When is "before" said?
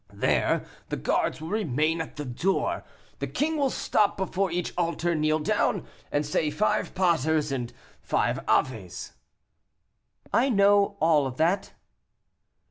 4.17-4.49